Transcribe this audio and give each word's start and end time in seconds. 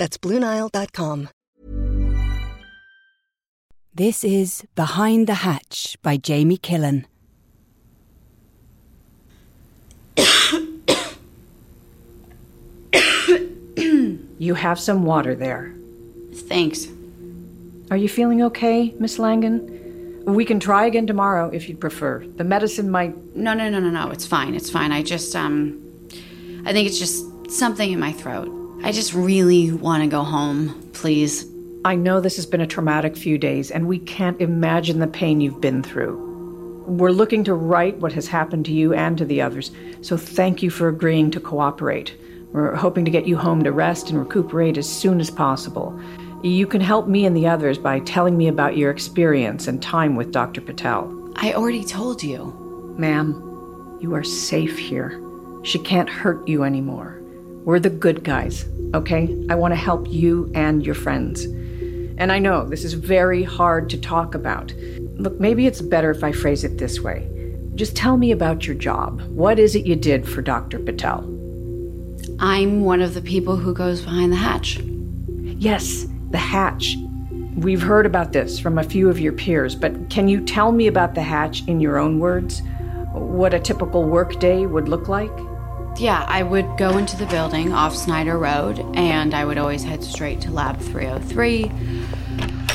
That's 0.00 0.16
BlueNile.com. 0.16 1.28
This 3.92 4.24
is 4.24 4.64
Behind 4.74 5.26
the 5.26 5.34
Hatch 5.34 5.98
by 6.00 6.16
Jamie 6.16 6.56
Killen. 6.56 7.04
You 14.38 14.54
have 14.54 14.80
some 14.80 15.04
water 15.04 15.34
there. 15.34 15.74
Thanks. 16.48 16.86
Are 17.90 17.96
you 17.98 18.08
feeling 18.08 18.40
okay, 18.44 18.94
Miss 18.98 19.18
Langan? 19.18 20.24
We 20.24 20.46
can 20.46 20.60
try 20.60 20.86
again 20.86 21.06
tomorrow 21.06 21.50
if 21.52 21.68
you'd 21.68 21.78
prefer. 21.78 22.24
The 22.36 22.44
medicine 22.44 22.90
might. 22.90 23.36
No, 23.36 23.52
no, 23.52 23.68
no, 23.68 23.78
no, 23.80 23.90
no. 23.90 24.10
It's 24.10 24.26
fine. 24.26 24.54
It's 24.54 24.70
fine. 24.70 24.92
I 24.92 25.02
just, 25.02 25.36
um, 25.36 25.78
I 26.64 26.72
think 26.72 26.88
it's 26.88 26.98
just 26.98 27.50
something 27.50 27.92
in 27.92 28.00
my 28.00 28.12
throat. 28.12 28.59
I 28.82 28.92
just 28.92 29.12
really 29.12 29.70
want 29.72 30.02
to 30.02 30.08
go 30.08 30.22
home, 30.22 30.90
please. 30.94 31.44
I 31.84 31.94
know 31.94 32.18
this 32.18 32.36
has 32.36 32.46
been 32.46 32.62
a 32.62 32.66
traumatic 32.66 33.14
few 33.14 33.36
days, 33.36 33.70
and 33.70 33.86
we 33.86 33.98
can't 33.98 34.40
imagine 34.40 35.00
the 35.00 35.06
pain 35.06 35.42
you've 35.42 35.60
been 35.60 35.82
through. 35.82 36.84
We're 36.86 37.10
looking 37.10 37.44
to 37.44 37.54
right 37.54 37.96
what 37.98 38.14
has 38.14 38.26
happened 38.26 38.64
to 38.66 38.72
you 38.72 38.94
and 38.94 39.18
to 39.18 39.26
the 39.26 39.42
others, 39.42 39.70
so 40.00 40.16
thank 40.16 40.62
you 40.62 40.70
for 40.70 40.88
agreeing 40.88 41.30
to 41.32 41.40
cooperate. 41.40 42.16
We're 42.52 42.74
hoping 42.74 43.04
to 43.04 43.10
get 43.10 43.26
you 43.26 43.36
home 43.36 43.62
to 43.64 43.70
rest 43.70 44.08
and 44.08 44.18
recuperate 44.18 44.78
as 44.78 44.88
soon 44.88 45.20
as 45.20 45.30
possible. 45.30 46.00
You 46.42 46.66
can 46.66 46.80
help 46.80 47.06
me 47.06 47.26
and 47.26 47.36
the 47.36 47.48
others 47.48 47.76
by 47.76 48.00
telling 48.00 48.38
me 48.38 48.48
about 48.48 48.78
your 48.78 48.90
experience 48.90 49.68
and 49.68 49.82
time 49.82 50.16
with 50.16 50.32
Dr. 50.32 50.62
Patel. 50.62 51.32
I 51.36 51.52
already 51.52 51.84
told 51.84 52.22
you. 52.22 52.94
Ma'am, 52.96 53.98
you 54.00 54.14
are 54.14 54.24
safe 54.24 54.78
here. 54.78 55.22
She 55.64 55.78
can't 55.78 56.08
hurt 56.08 56.48
you 56.48 56.64
anymore. 56.64 57.19
We're 57.64 57.78
the 57.78 57.90
good 57.90 58.24
guys, 58.24 58.64
okay? 58.94 59.46
I 59.50 59.54
want 59.54 59.72
to 59.72 59.76
help 59.76 60.08
you 60.08 60.50
and 60.54 60.84
your 60.84 60.94
friends. 60.94 61.44
And 61.44 62.32
I 62.32 62.38
know 62.38 62.66
this 62.66 62.84
is 62.84 62.94
very 62.94 63.42
hard 63.42 63.90
to 63.90 64.00
talk 64.00 64.34
about. 64.34 64.72
Look, 65.16 65.38
maybe 65.38 65.66
it's 65.66 65.82
better 65.82 66.10
if 66.10 66.24
I 66.24 66.32
phrase 66.32 66.64
it 66.64 66.78
this 66.78 67.00
way. 67.00 67.28
Just 67.74 67.94
tell 67.94 68.16
me 68.16 68.32
about 68.32 68.66
your 68.66 68.76
job. 68.76 69.20
What 69.28 69.58
is 69.58 69.74
it 69.74 69.84
you 69.84 69.94
did 69.94 70.26
for 70.26 70.40
Dr. 70.40 70.78
Patel? 70.78 71.20
I'm 72.38 72.82
one 72.82 73.02
of 73.02 73.12
the 73.12 73.20
people 73.20 73.56
who 73.56 73.74
goes 73.74 74.00
behind 74.00 74.32
the 74.32 74.36
hatch. 74.36 74.78
Yes, 74.78 76.06
the 76.30 76.38
hatch. 76.38 76.96
We've 77.56 77.82
heard 77.82 78.06
about 78.06 78.32
this 78.32 78.58
from 78.58 78.78
a 78.78 78.84
few 78.84 79.10
of 79.10 79.20
your 79.20 79.34
peers, 79.34 79.74
but 79.74 80.08
can 80.08 80.28
you 80.28 80.40
tell 80.40 80.72
me 80.72 80.86
about 80.86 81.14
the 81.14 81.22
hatch 81.22 81.62
in 81.66 81.78
your 81.78 81.98
own 81.98 82.20
words? 82.20 82.62
What 83.12 83.52
a 83.52 83.60
typical 83.60 84.04
workday 84.04 84.64
would 84.64 84.88
look 84.88 85.08
like? 85.08 85.36
Yeah, 85.96 86.24
I 86.28 86.42
would 86.42 86.78
go 86.78 86.96
into 86.96 87.16
the 87.16 87.26
building 87.26 87.72
off 87.72 87.94
Snyder 87.94 88.38
Road, 88.38 88.78
and 88.94 89.34
I 89.34 89.44
would 89.44 89.58
always 89.58 89.84
head 89.84 90.02
straight 90.02 90.40
to 90.42 90.50
Lab 90.50 90.80
303. 90.80 91.70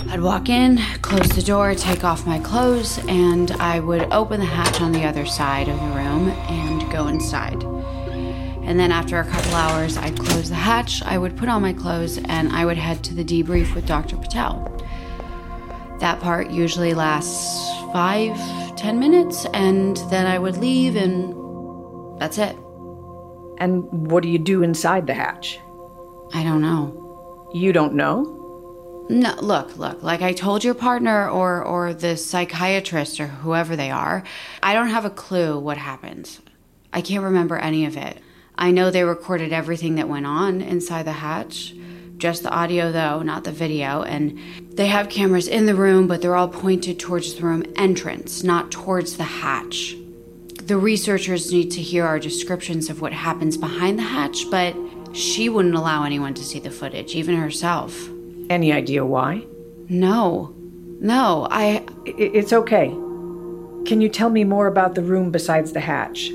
I'd 0.10 0.22
walk 0.22 0.48
in, 0.48 0.78
close 1.02 1.28
the 1.30 1.42
door, 1.42 1.74
take 1.74 2.04
off 2.04 2.28
my 2.28 2.38
clothes, 2.40 3.00
and 3.08 3.52
I 3.54 3.80
would 3.80 4.04
open 4.14 4.40
the 4.40 4.46
hatch 4.46 4.80
on 4.80 4.92
the 4.92 5.04
other 5.06 5.26
side 5.26 5.68
of 5.68 5.80
the 5.80 5.88
room 5.88 6.30
and 6.30 6.92
go 6.92 7.08
inside. 7.08 7.64
And 7.64 8.80
then 8.80 8.92
after 8.92 9.20
a 9.20 9.26
couple 9.26 9.56
hours, 9.56 9.98
I'd 9.98 10.20
close 10.20 10.50
the 10.50 10.56
hatch, 10.56 11.02
I 11.04 11.18
would 11.18 11.36
put 11.36 11.50
on 11.50 11.64
my 11.64 11.74
clothes, 11.74 12.20
and 12.26 12.50
I 12.50 12.66
would 12.66 12.78
head 12.78 13.04
to 13.06 13.16
the 13.16 13.24
debrief 13.24 13.74
with 13.74 13.88
Dr. 13.88 14.18
Patel. 14.18 14.72
That 16.00 16.20
part 16.20 16.52
usually 16.52 16.94
lasts 16.94 17.70
five, 17.92 18.38
ten 18.76 19.00
minutes, 19.00 19.46
and 19.54 19.98
then 20.12 20.28
I 20.28 20.38
would 20.38 20.58
leave, 20.58 20.96
and 20.96 22.20
that's 22.20 22.38
it. 22.38 22.56
And 23.58 24.10
what 24.10 24.24
do 24.24 24.30
you 24.30 24.40
do 24.40 24.64
inside 24.64 25.08
the 25.08 25.14
hatch? 25.14 25.60
I 26.34 26.44
don't 26.44 26.62
know. 26.62 27.50
You 27.54 27.72
don't 27.72 27.94
know? 27.94 28.36
No, 29.08 29.36
look, 29.40 29.78
look, 29.78 30.02
like 30.02 30.24
I 30.24 30.34
told 30.34 30.64
your 30.64 30.74
partner 30.74 31.30
or 31.30 31.64
or 31.64 31.94
the 31.94 32.18
psychiatrist 32.18 33.20
or 33.20 33.28
whoever 33.28 33.76
they 33.76 33.92
are, 33.92 34.24
I 34.64 34.74
don't 34.74 34.90
have 34.90 35.06
a 35.06 35.12
clue 35.12 35.60
what 35.60 35.78
happens. 35.78 36.42
I 36.92 37.02
can't 37.02 37.24
remember 37.24 37.58
any 37.58 37.86
of 37.86 37.98
it. 37.98 38.18
I 38.58 38.72
know 38.72 38.90
they 38.90 39.04
recorded 39.04 39.54
everything 39.54 39.96
that 39.96 40.10
went 40.10 40.26
on 40.26 40.62
inside 40.62 41.04
the 41.04 41.12
hatch, 41.12 41.76
just 42.18 42.42
the 42.42 42.50
audio 42.50 42.92
though, 42.92 43.22
not 43.22 43.44
the 43.44 43.52
video, 43.52 44.02
and 44.02 44.40
they 44.72 44.88
have 44.88 45.10
cameras 45.10 45.48
in 45.48 45.68
the 45.68 45.76
room, 45.76 46.08
but 46.08 46.22
they're 46.22 46.36
all 46.36 46.48
pointed 46.48 47.00
towards 47.00 47.36
the 47.36 47.44
room 47.44 47.64
entrance, 47.76 48.44
not 48.44 48.72
towards 48.72 49.18
the 49.18 49.24
hatch. 49.24 49.96
The 50.66 50.78
researchers 50.78 51.52
need 51.52 51.70
to 51.72 51.82
hear 51.82 52.08
our 52.08 52.18
descriptions 52.18 52.90
of 52.90 53.00
what 53.00 53.14
happens 53.14 53.56
behind 53.56 54.00
the 54.00 54.04
hatch, 54.04 54.50
but 54.50 54.76
she 55.14 55.48
wouldn't 55.48 55.76
allow 55.76 56.04
anyone 56.04 56.34
to 56.34 56.44
see 56.44 56.60
the 56.60 56.72
footage, 56.72 57.14
even 57.14 57.36
herself. 57.36 58.10
Any 58.50 58.74
idea 58.74 59.06
why? 59.06 59.46
No. 59.90 60.56
No, 61.00 61.48
I. 61.52 61.86
It's 62.08 62.52
okay. 62.52 62.88
Can 62.88 64.02
you 64.02 64.10
tell 64.10 64.32
me 64.32 64.44
more 64.44 64.66
about 64.66 64.96
the 64.96 65.04
room 65.04 65.30
besides 65.30 65.72
the 65.72 65.82
hatch? 65.82 66.32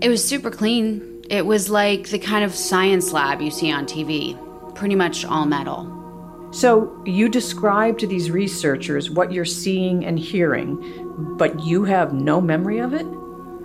It 0.00 0.08
was 0.08 0.24
super 0.24 0.52
clean. 0.52 1.24
It 1.28 1.44
was 1.44 1.68
like 1.68 2.10
the 2.10 2.20
kind 2.20 2.44
of 2.44 2.54
science 2.54 3.12
lab 3.12 3.40
you 3.40 3.50
see 3.50 3.72
on 3.72 3.86
TV, 3.86 4.38
pretty 4.76 4.94
much 4.94 5.24
all 5.24 5.46
metal. 5.46 5.88
So, 6.52 7.02
you 7.06 7.28
describe 7.28 7.98
to 7.98 8.06
these 8.06 8.30
researchers 8.30 9.10
what 9.10 9.32
you're 9.32 9.44
seeing 9.44 10.04
and 10.04 10.16
hearing, 10.16 11.36
but 11.36 11.58
you 11.64 11.82
have 11.84 12.12
no 12.12 12.40
memory 12.40 12.78
of 12.78 12.94
it? 12.94 13.06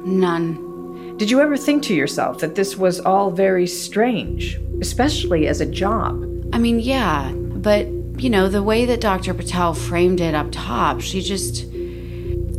None. 0.08 1.18
Did 1.18 1.30
you 1.30 1.42
ever 1.42 1.58
think 1.58 1.84
to 1.84 1.94
yourself 1.94 2.40
that 2.40 2.56
this 2.56 2.78
was 2.78 3.00
all 3.02 3.30
very 3.30 3.68
strange, 3.68 4.58
especially 4.82 5.48
as 5.48 5.60
a 5.60 5.66
job? 5.66 6.24
I 6.54 6.60
mean, 6.60 6.80
yeah, 6.80 7.32
but 7.34 7.88
you 8.18 8.30
know, 8.30 8.48
the 8.48 8.64
way 8.64 8.86
that 8.86 9.02
Dr. 9.02 9.34
Patel 9.34 9.74
framed 9.74 10.22
it 10.22 10.34
up 10.34 10.48
top, 10.52 11.02
she 11.02 11.22
just. 11.22 11.66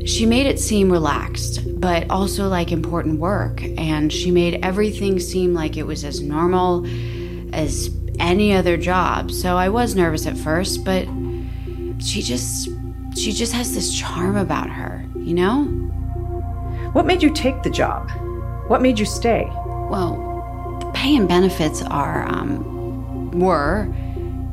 She 0.06 0.24
made 0.24 0.46
it 0.46 0.58
seem 0.58 0.90
relaxed, 0.90 1.80
but 1.80 2.08
also 2.08 2.48
like 2.48 2.72
important 2.72 3.20
work. 3.20 3.62
And 3.62 4.10
she 4.10 4.30
made 4.30 4.64
everything 4.64 5.20
seem 5.20 5.52
like 5.52 5.76
it 5.76 5.82
was 5.82 6.02
as 6.02 6.22
normal 6.22 6.86
as 7.52 7.90
any 8.18 8.54
other 8.54 8.78
job. 8.78 9.30
So 9.30 9.56
I 9.56 9.68
was 9.68 9.94
nervous 9.94 10.26
at 10.26 10.36
first, 10.36 10.84
but 10.84 11.06
she 11.98 12.22
just. 12.22 12.68
She 13.16 13.32
just 13.32 13.52
has 13.52 13.74
this 13.74 13.98
charm 13.98 14.36
about 14.36 14.70
her, 14.70 15.04
you 15.16 15.34
know? 15.34 15.88
What 16.92 17.06
made 17.06 17.22
you 17.22 17.30
take 17.30 17.62
the 17.62 17.70
job? 17.70 18.10
What 18.68 18.82
made 18.82 18.98
you 18.98 19.04
stay? 19.04 19.46
Well, 19.90 20.78
the 20.80 20.90
pay 20.92 21.16
and 21.16 21.28
benefits 21.28 21.82
are, 21.82 22.26
um, 22.28 23.30
were 23.32 23.92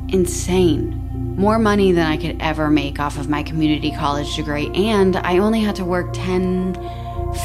insane. 0.08 1.02
More 1.36 1.58
money 1.58 1.92
than 1.92 2.06
I 2.06 2.16
could 2.16 2.40
ever 2.40 2.70
make 2.70 3.00
off 3.00 3.18
of 3.18 3.28
my 3.28 3.42
community 3.42 3.90
college 3.90 4.36
degree, 4.36 4.70
and 4.74 5.16
I 5.16 5.38
only 5.38 5.60
had 5.60 5.76
to 5.76 5.84
work 5.84 6.12
10, 6.12 6.74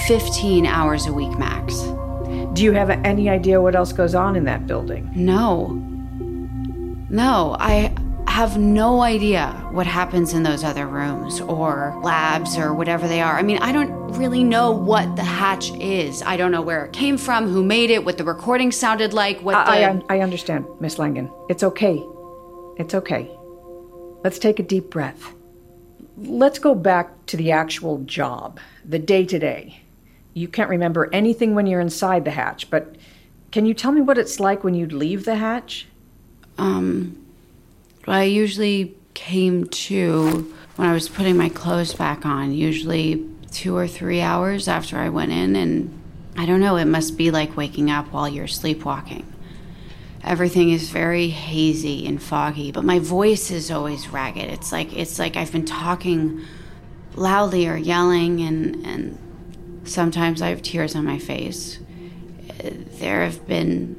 15 0.07 0.65
hours 0.65 1.05
a 1.07 1.13
week 1.13 1.37
max. 1.37 1.81
Do 2.53 2.63
you 2.63 2.71
have 2.73 2.89
any 2.89 3.29
idea 3.29 3.61
what 3.61 3.75
else 3.75 3.93
goes 3.93 4.15
on 4.15 4.35
in 4.35 4.43
that 4.45 4.67
building? 4.67 5.09
No. 5.15 5.67
No, 7.09 7.55
I 7.59 7.93
have 8.31 8.57
no 8.57 9.01
idea 9.01 9.51
what 9.71 9.85
happens 9.85 10.33
in 10.33 10.41
those 10.41 10.63
other 10.63 10.87
rooms 10.87 11.41
or 11.41 11.99
labs 12.01 12.57
or 12.57 12.73
whatever 12.73 13.05
they 13.05 13.19
are. 13.19 13.37
I 13.37 13.41
mean, 13.41 13.57
I 13.57 13.73
don't 13.73 13.91
really 14.13 14.41
know 14.41 14.71
what 14.71 15.17
the 15.17 15.23
hatch 15.23 15.69
is. 15.73 16.21
I 16.21 16.37
don't 16.37 16.49
know 16.49 16.61
where 16.61 16.85
it 16.85 16.93
came 16.93 17.17
from, 17.17 17.49
who 17.49 17.61
made 17.61 17.89
it, 17.89 18.05
what 18.05 18.17
the 18.17 18.23
recording 18.23 18.71
sounded 18.71 19.13
like, 19.13 19.41
what 19.41 19.55
I, 19.55 19.81
the. 19.81 20.05
I, 20.09 20.15
I 20.15 20.19
understand, 20.21 20.65
Miss 20.79 20.97
Langan. 20.97 21.29
It's 21.49 21.61
okay. 21.61 22.01
It's 22.77 22.95
okay. 22.95 23.29
Let's 24.23 24.39
take 24.39 24.59
a 24.59 24.63
deep 24.63 24.89
breath. 24.89 25.33
Let's 26.15 26.57
go 26.57 26.73
back 26.73 27.25
to 27.25 27.35
the 27.35 27.51
actual 27.51 27.97
job, 28.05 28.61
the 28.85 28.97
day 28.97 29.25
to 29.25 29.39
day. 29.39 29.81
You 30.33 30.47
can't 30.47 30.69
remember 30.69 31.09
anything 31.11 31.53
when 31.53 31.67
you're 31.67 31.81
inside 31.81 32.23
the 32.23 32.31
hatch, 32.31 32.69
but 32.69 32.95
can 33.51 33.65
you 33.65 33.73
tell 33.73 33.91
me 33.91 33.99
what 33.99 34.17
it's 34.17 34.39
like 34.39 34.63
when 34.63 34.73
you 34.73 34.87
leave 34.87 35.25
the 35.25 35.35
hatch? 35.35 35.87
Um, 36.57 37.20
I 38.07 38.23
usually 38.23 38.95
came 39.13 39.65
to 39.65 40.53
when 40.75 40.87
I 40.87 40.93
was 40.93 41.09
putting 41.09 41.37
my 41.37 41.49
clothes 41.49 41.93
back 41.93 42.25
on, 42.25 42.51
usually 42.53 43.27
two 43.51 43.75
or 43.75 43.87
three 43.87 44.21
hours 44.21 44.67
after 44.67 44.97
I 44.97 45.09
went 45.09 45.31
in, 45.31 45.55
and 45.55 46.01
I 46.37 46.45
don't 46.45 46.61
know, 46.61 46.77
it 46.77 46.85
must 46.85 47.17
be 47.17 47.29
like 47.29 47.57
waking 47.57 47.91
up 47.91 48.07
while 48.11 48.27
you're 48.27 48.47
sleepwalking. 48.47 49.25
Everything 50.23 50.69
is 50.69 50.89
very 50.89 51.29
hazy 51.29 52.05
and 52.07 52.21
foggy, 52.21 52.71
but 52.71 52.83
my 52.83 52.99
voice 52.99 53.51
is 53.51 53.71
always 53.71 54.07
ragged. 54.09 54.49
It's 54.51 54.71
like 54.71 54.95
it's 54.95 55.17
like 55.17 55.35
I've 55.35 55.51
been 55.51 55.65
talking 55.65 56.45
loudly 57.15 57.67
or 57.67 57.75
yelling 57.75 58.41
and 58.41 58.85
and 58.85 59.17
sometimes 59.83 60.41
I 60.41 60.49
have 60.49 60.61
tears 60.61 60.95
on 60.95 61.05
my 61.05 61.17
face. 61.17 61.79
There 62.59 63.23
have 63.23 63.47
been 63.47 63.97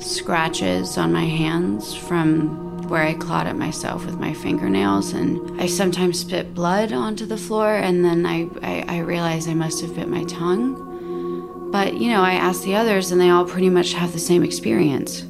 scratches 0.00 0.98
on 0.98 1.12
my 1.12 1.24
hands 1.24 1.94
from 1.94 2.63
where 2.86 3.02
I 3.02 3.14
clawed 3.14 3.46
at 3.46 3.56
myself 3.56 4.04
with 4.06 4.18
my 4.18 4.32
fingernails, 4.34 5.12
and 5.12 5.60
I 5.60 5.66
sometimes 5.66 6.20
spit 6.20 6.54
blood 6.54 6.92
onto 6.92 7.26
the 7.26 7.36
floor, 7.36 7.74
and 7.74 8.04
then 8.04 8.26
I, 8.26 8.48
I, 8.62 8.84
I 8.88 8.98
realize 8.98 9.48
I 9.48 9.54
must 9.54 9.80
have 9.82 9.94
bit 9.94 10.08
my 10.08 10.24
tongue. 10.24 11.70
But, 11.70 11.94
you 11.94 12.08
know, 12.10 12.22
I 12.22 12.34
asked 12.34 12.62
the 12.62 12.76
others, 12.76 13.10
and 13.10 13.20
they 13.20 13.30
all 13.30 13.44
pretty 13.44 13.68
much 13.68 13.94
have 13.94 14.12
the 14.12 14.18
same 14.18 14.44
experience. 14.44 15.24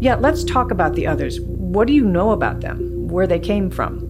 Yeah, 0.00 0.16
let's 0.16 0.44
talk 0.44 0.70
about 0.70 0.94
the 0.94 1.06
others. 1.06 1.40
What 1.40 1.86
do 1.86 1.94
you 1.94 2.04
know 2.04 2.32
about 2.32 2.60
them? 2.60 3.08
Where 3.08 3.26
they 3.26 3.38
came 3.38 3.70
from? 3.70 4.08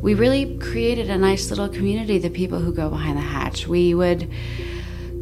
We 0.00 0.14
really 0.14 0.56
created 0.58 1.10
a 1.10 1.18
nice 1.18 1.50
little 1.50 1.68
community, 1.68 2.18
the 2.18 2.30
people 2.30 2.60
who 2.60 2.72
go 2.72 2.88
behind 2.88 3.16
the 3.16 3.22
hatch. 3.22 3.66
We 3.66 3.94
would 3.94 4.30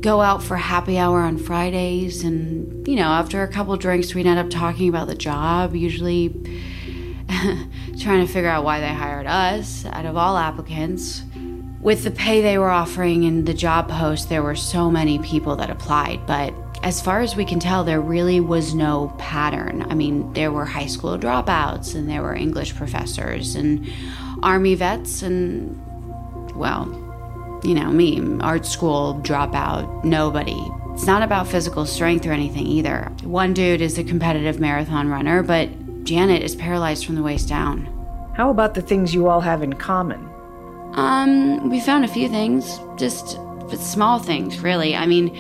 go 0.01 0.21
out 0.21 0.43
for 0.43 0.57
happy 0.57 0.99
hour 0.99 1.21
on 1.21 1.39
Fridays, 1.39 2.25
and, 2.25 2.87
you 2.89 2.97
know, 2.97 3.09
after 3.09 3.43
a 3.43 3.49
couple 3.49 3.77
drinks, 3.77 4.15
we'd 4.15 4.27
end 4.27 4.39
up 4.39 4.51
talking 4.51 4.89
about 4.89 5.07
the 5.07 5.15
job, 5.15 5.77
usually 5.77 6.29
trying 7.99 8.27
to 8.27 8.33
figure 8.33 8.49
out 8.49 8.65
why 8.65 8.81
they 8.81 8.89
hired 8.89 9.27
us 9.27 9.85
out 9.87 10.07
of 10.07 10.17
all 10.17 10.37
applicants 10.37 11.23
with 11.81 12.05
the 12.05 12.11
pay 12.11 12.43
they 12.43 12.59
were 12.59 12.71
offering 12.71 13.25
and 13.25 13.47
the 13.47 13.55
job 13.55 13.89
post, 13.89 14.29
there 14.29 14.43
were 14.43 14.55
so 14.55 14.91
many 14.91 15.19
people 15.19 15.57
that 15.57 15.71
applied. 15.71 16.27
But 16.27 16.53
as 16.83 17.01
far 17.01 17.21
as 17.21 17.37
we 17.37 17.45
can 17.45 17.59
tell, 17.59 17.85
there 17.85 18.01
really 18.01 18.41
was 18.41 18.75
no 18.75 19.15
pattern. 19.19 19.87
I 19.89 19.95
mean, 19.95 20.33
there 20.35 20.53
were 20.53 20.65
high 20.65 20.87
school 20.87 21.19
dropouts, 21.19 21.95
and 21.95 22.09
there 22.09 22.23
were 22.23 22.35
English 22.35 22.75
professors, 22.77 23.55
and 23.55 23.91
Army 24.43 24.75
vets, 24.75 25.23
and, 25.23 25.79
well, 26.55 26.87
you 27.65 27.75
know, 27.75 27.91
me, 27.91 28.21
art 28.41 28.67
school 28.67 29.21
dropout, 29.23 30.05
nobody. 30.05 30.61
It's 30.93 31.07
not 31.07 31.23
about 31.23 31.49
physical 31.49 31.87
strength 31.87 32.27
or 32.27 32.33
anything 32.33 32.67
either. 32.67 33.11
One 33.23 33.55
dude 33.55 33.81
is 33.81 33.99
a 33.99 34.05
competitive 34.05 34.61
marathon 34.61 35.09
runner, 35.09 35.43
but 35.43 35.69
Janet 36.03 36.43
is 36.43 36.55
paralyzed 36.55 37.05
from 37.05 37.15
the 37.15 37.23
waist 37.23 37.49
down. 37.49 37.87
How 38.35 38.51
about 38.51 38.75
the 38.75 38.83
things 38.83 39.15
you 39.15 39.29
all 39.29 39.41
have 39.41 39.63
in 39.63 39.75
common? 39.75 40.29
Um, 40.93 41.71
we 41.71 41.81
found 41.81 42.05
a 42.05 42.09
few 42.09 42.29
things, 42.29 42.81
just 42.97 43.39
small 43.77 44.19
things, 44.19 44.61
really. 44.61 44.97
I 44.97 45.07
mean, 45.07 45.37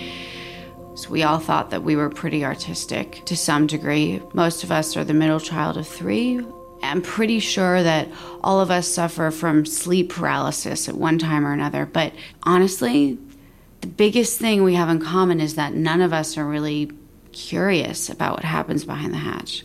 so 0.95 1.09
we 1.11 1.23
all 1.23 1.39
thought 1.39 1.71
that 1.71 1.83
we 1.83 1.97
were 1.97 2.11
pretty 2.11 2.45
artistic 2.45 3.23
to 3.25 3.37
some 3.37 3.67
degree. 3.67 4.21
Most 4.33 4.63
of 4.63 4.71
us 4.71 4.97
are 4.97 5.05
the 5.05 5.15
middle 5.15 5.41
child 5.41 5.77
of 5.77 5.89
three. 5.89 6.45
I'm 6.83 7.03
pretty 7.03 7.41
sure 7.41 7.83
that 7.83 8.09
all 8.43 8.61
of 8.61 8.71
us 8.71 8.87
suffer 8.87 9.31
from 9.31 9.67
sleep 9.67 10.11
paralysis 10.11 10.89
at 10.89 10.95
one 10.95 11.19
time 11.19 11.47
or 11.47 11.53
another. 11.53 11.87
But 11.87 12.13
honestly, 12.43 13.19
the 13.81 13.87
biggest 13.87 14.39
thing 14.39 14.63
we 14.63 14.75
have 14.75 14.89
in 14.89 15.01
common 15.01 15.41
is 15.41 15.55
that 15.55 15.75
none 15.75 16.01
of 16.01 16.13
us 16.13 16.37
are 16.37 16.45
really 16.45 16.91
curious 17.33 18.09
about 18.09 18.35
what 18.35 18.45
happens 18.45 18.85
behind 18.85 19.13
the 19.13 19.19
hatch. 19.19 19.65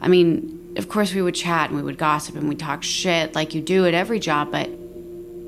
I 0.00 0.08
mean, 0.08 0.74
of 0.76 0.88
course, 0.88 1.14
we 1.14 1.22
would 1.22 1.34
chat 1.34 1.70
and 1.70 1.78
we 1.78 1.82
would 1.82 1.98
gossip 1.98 2.36
and 2.36 2.48
we'd 2.48 2.58
talk 2.58 2.82
shit 2.82 3.34
like 3.34 3.54
you 3.54 3.60
do 3.60 3.86
at 3.86 3.94
every 3.94 4.20
job, 4.20 4.52
but 4.52 4.68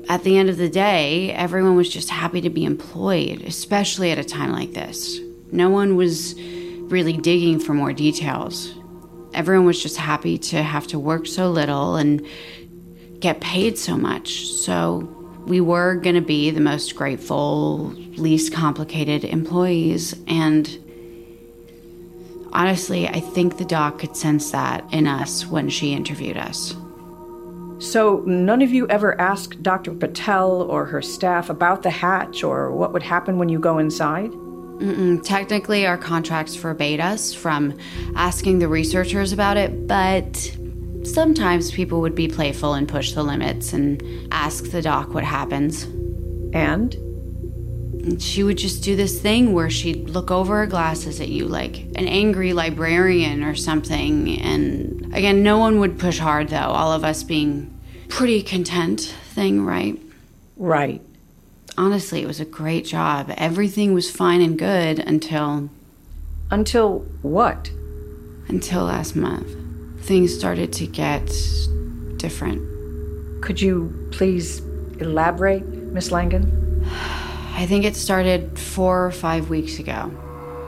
at 0.09 0.23
the 0.23 0.37
end 0.37 0.49
of 0.49 0.57
the 0.57 0.69
day, 0.69 1.31
everyone 1.33 1.75
was 1.75 1.87
just 1.87 2.09
happy 2.09 2.41
to 2.41 2.49
be 2.49 2.65
employed, 2.65 3.41
especially 3.43 4.11
at 4.11 4.17
a 4.17 4.23
time 4.23 4.51
like 4.51 4.73
this. 4.73 5.19
No 5.51 5.69
one 5.69 5.95
was 5.95 6.33
really 6.39 7.13
digging 7.13 7.59
for 7.59 7.73
more 7.73 7.93
details. 7.93 8.73
Everyone 9.33 9.67
was 9.67 9.81
just 9.81 9.97
happy 9.97 10.39
to 10.39 10.63
have 10.63 10.87
to 10.87 10.97
work 10.97 11.27
so 11.27 11.51
little 11.51 11.95
and 11.95 12.25
get 13.19 13.39
paid 13.39 13.77
so 13.77 13.97
much. 13.97 14.47
So 14.47 15.15
we 15.45 15.61
were 15.61 15.95
going 15.95 16.15
to 16.15 16.21
be 16.21 16.49
the 16.49 16.61
most 16.61 16.95
grateful, 16.95 17.93
least 18.17 18.51
complicated 18.51 19.23
employees. 19.23 20.15
And 20.27 20.67
honestly, 22.53 23.07
I 23.07 23.19
think 23.19 23.57
the 23.57 23.65
doc 23.65 23.99
could 23.99 24.15
sense 24.15 24.51
that 24.51 24.85
in 24.91 25.07
us 25.07 25.45
when 25.45 25.69
she 25.69 25.93
interviewed 25.93 26.37
us. 26.37 26.75
So, 27.79 28.23
none 28.25 28.61
of 28.61 28.71
you 28.71 28.87
ever 28.89 29.19
asked 29.21 29.63
Dr. 29.63 29.93
Patel 29.93 30.63
or 30.63 30.85
her 30.85 31.01
staff 31.01 31.49
about 31.49 31.81
the 31.81 31.89
hatch 31.89 32.43
or 32.43 32.71
what 32.71 32.91
would 32.91 33.03
happen 33.03 33.37
when 33.37 33.47
you 33.47 33.57
go 33.57 33.77
inside? 33.77 34.31
Mm-mm. 34.31 35.23
Technically, 35.23 35.85
our 35.85 35.97
contracts 35.97 36.55
forbade 36.55 36.99
us 36.99 37.33
from 37.33 37.77
asking 38.15 38.59
the 38.59 38.67
researchers 38.67 39.31
about 39.31 39.55
it, 39.55 39.87
but 39.87 40.57
sometimes 41.03 41.71
people 41.71 42.01
would 42.01 42.15
be 42.15 42.27
playful 42.27 42.73
and 42.73 42.87
push 42.87 43.13
the 43.13 43.23
limits 43.23 43.71
and 43.71 44.03
ask 44.31 44.71
the 44.71 44.81
doc 44.81 45.13
what 45.13 45.23
happens. 45.23 45.83
And? 46.53 46.97
And 48.03 48.21
she 48.21 48.43
would 48.43 48.57
just 48.57 48.81
do 48.81 48.95
this 48.95 49.19
thing 49.21 49.53
where 49.53 49.69
she'd 49.69 50.09
look 50.09 50.31
over 50.31 50.57
her 50.59 50.65
glasses 50.65 51.19
at 51.19 51.27
you 51.27 51.45
like 51.45 51.79
an 51.95 52.07
angry 52.07 52.53
librarian 52.53 53.43
or 53.43 53.55
something. 53.55 54.39
And 54.39 55.13
again, 55.13 55.43
no 55.43 55.57
one 55.57 55.79
would 55.81 55.99
push 55.99 56.17
hard 56.17 56.47
though, 56.47 56.57
all 56.57 56.93
of 56.93 57.03
us 57.03 57.23
being 57.23 57.77
pretty 58.07 58.41
content 58.41 59.13
thing, 59.33 59.65
right? 59.65 60.01
Right. 60.55 61.01
Honestly, 61.77 62.21
it 62.21 62.27
was 62.27 62.39
a 62.39 62.45
great 62.45 62.85
job. 62.85 63.33
Everything 63.37 63.93
was 63.93 64.09
fine 64.09 64.41
and 64.41 64.57
good 64.57 64.99
until. 64.99 65.69
Until 66.51 66.99
what? 67.21 67.69
Until 68.47 68.85
last 68.85 69.15
month. 69.15 69.55
Things 70.05 70.33
started 70.33 70.73
to 70.73 70.87
get 70.87 71.31
different. 72.17 72.61
Could 73.41 73.61
you 73.61 74.09
please 74.11 74.59
elaborate, 74.99 75.65
Miss 75.67 76.11
Langan? 76.11 76.58
I 77.59 77.65
think 77.65 77.83
it 77.83 77.97
started 77.97 78.57
four 78.57 79.05
or 79.05 79.11
five 79.11 79.49
weeks 79.49 79.79
ago. 79.79 80.09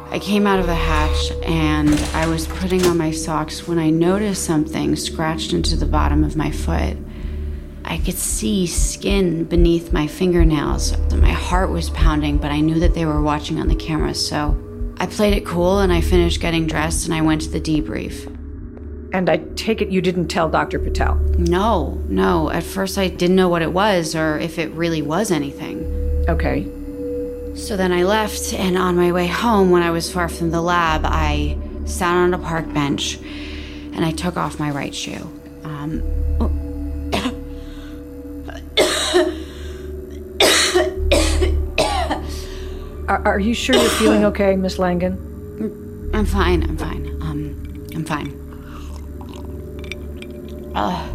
I 0.09 0.19
came 0.19 0.45
out 0.45 0.59
of 0.59 0.67
the 0.67 0.75
hatch 0.75 1.31
and 1.45 1.89
I 2.13 2.27
was 2.27 2.47
putting 2.47 2.85
on 2.85 2.97
my 2.97 3.11
socks 3.11 3.65
when 3.65 3.79
I 3.79 3.89
noticed 3.89 4.43
something 4.43 4.97
scratched 4.97 5.53
into 5.53 5.77
the 5.77 5.85
bottom 5.85 6.25
of 6.25 6.35
my 6.35 6.51
foot. 6.51 6.97
I 7.85 7.97
could 7.99 8.17
see 8.17 8.67
skin 8.67 9.45
beneath 9.45 9.93
my 9.93 10.05
fingernails. 10.05 10.97
My 11.13 11.31
heart 11.31 11.69
was 11.69 11.89
pounding, 11.91 12.39
but 12.39 12.51
I 12.51 12.59
knew 12.59 12.77
that 12.81 12.93
they 12.93 13.05
were 13.05 13.21
watching 13.21 13.57
on 13.57 13.69
the 13.69 13.75
camera, 13.75 14.13
so 14.13 14.61
I 14.97 15.05
played 15.05 15.33
it 15.33 15.45
cool 15.45 15.79
and 15.79 15.93
I 15.93 16.01
finished 16.01 16.41
getting 16.41 16.67
dressed 16.67 17.05
and 17.05 17.13
I 17.13 17.21
went 17.21 17.43
to 17.43 17.49
the 17.49 17.61
debrief. 17.61 18.27
And 19.13 19.29
I 19.29 19.37
take 19.55 19.81
it 19.81 19.91
you 19.91 20.01
didn't 20.01 20.27
tell 20.27 20.49
Dr. 20.49 20.77
Patel? 20.77 21.15
No, 21.37 22.03
no. 22.09 22.49
At 22.49 22.63
first 22.63 22.97
I 22.97 23.07
didn't 23.07 23.37
know 23.37 23.47
what 23.47 23.61
it 23.61 23.71
was 23.71 24.13
or 24.13 24.37
if 24.39 24.59
it 24.59 24.69
really 24.71 25.01
was 25.01 25.31
anything. 25.31 25.85
Okay. 26.27 26.69
So 27.55 27.77
then 27.77 27.91
I 27.91 28.03
left, 28.03 28.53
and 28.53 28.77
on 28.77 28.95
my 28.95 29.11
way 29.11 29.27
home, 29.27 29.71
when 29.71 29.83
I 29.83 29.91
was 29.91 30.09
far 30.11 30.29
from 30.29 30.51
the 30.51 30.61
lab, 30.61 31.01
I 31.05 31.57
sat 31.85 32.15
on 32.15 32.33
a 32.33 32.37
park 32.37 32.71
bench 32.73 33.17
and 33.17 34.05
I 34.05 34.11
took 34.11 34.37
off 34.37 34.57
my 34.57 34.71
right 34.71 34.95
shoe. 34.95 35.29
Um, 35.63 36.01
are, 43.07 43.27
are, 43.27 43.39
you 43.39 43.53
sure 43.53 43.75
you're 43.75 43.89
feeling 43.91 44.25
okay, 44.25 44.55
Miss 44.55 44.79
Langan? 44.79 46.09
I'm 46.13 46.25
fine. 46.25 46.63
I'm 46.63 46.77
fine. 46.77 47.05
Um, 47.21 47.85
I'm 47.93 48.05
fine. 48.05 48.31
Uh. 50.73 51.07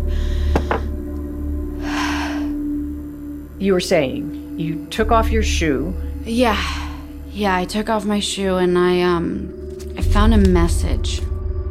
You 3.59 3.73
were 3.73 3.81
saying 3.81 4.59
you 4.59 4.85
took 4.87 5.11
off 5.11 5.31
your 5.31 5.43
shoe 5.43 5.95
yeah. 6.26 6.83
Yeah, 7.30 7.56
I 7.56 7.64
took 7.64 7.88
off 7.88 8.04
my 8.04 8.21
shoe 8.21 8.56
and 8.56 8.78
I, 8.78 9.02
um, 9.02 9.52
I 9.97 10.02
found 10.02 10.35
a 10.35 10.38
message. 10.38 11.21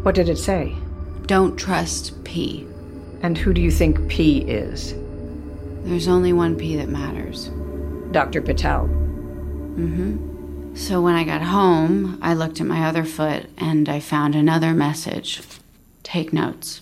What 0.04 0.16
did 0.16 0.30
it 0.30 0.38
say? 0.38 0.76
Don't 1.26 1.58
trust 1.58 2.24
P. 2.24 2.68
And 3.22 3.38
who 3.38 3.54
do 3.54 3.62
you 3.62 3.72
think 3.72 4.08
P 4.08 4.40
is? 4.42 4.94
There's 5.84 6.08
only 6.08 6.34
one 6.34 6.56
P 6.56 6.76
that 6.78 6.90
matters. 6.90 7.50
Dr. 8.12 8.42
Patel. 8.42 8.86
Mm 8.86 9.96
hmm. 9.96 10.76
So 10.76 11.02
when 11.02 11.16
I 11.16 11.24
got 11.24 11.42
home, 11.42 12.20
I 12.22 12.34
looked 12.34 12.60
at 12.60 12.68
my 12.68 12.86
other 12.86 13.06
foot 13.06 13.46
and 13.58 13.88
I 13.88 14.02
found 14.02 14.36
another 14.36 14.74
message. 14.74 15.42
Take 16.04 16.34
notes. 16.34 16.82